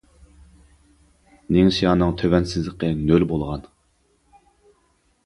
نىڭشيانىڭ 1.57 2.15
تۆۋەن 2.21 2.47
سىزىقى 2.53 2.89
نۆل 3.11 3.27
بولغان. 3.33 3.69